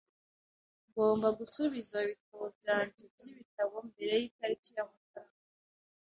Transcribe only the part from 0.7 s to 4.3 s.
Ngomba gusubiza ibitabo byanjye byibitabo mbere